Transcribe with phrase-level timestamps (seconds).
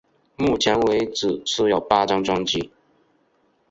[0.35, 2.71] 目前为止出有八张专辑。